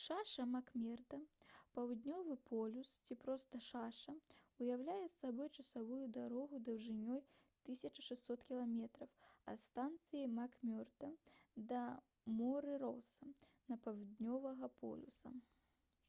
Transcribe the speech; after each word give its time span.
шаша 0.00 0.44
мак-мерда— 0.50 1.18
паўднёвы 1.76 2.34
полюс 2.50 2.90
ці 3.06 3.14
проста 3.24 3.60
шаша 3.68 4.12
уяўляе 4.66 5.06
сабой 5.14 5.50
часовую 5.62 5.98
дарогу 6.18 6.60
даўжынёй 6.68 7.22
1600 7.72 8.38
км 8.50 8.84
ад 9.54 9.62
станцыі 9.66 10.28
мак-мерда 10.38 11.08
на 11.72 11.80
моры 12.38 12.76
роса 12.86 13.32
да 13.72 13.78
паўднёвага 13.88 14.70
полюса 14.84 15.34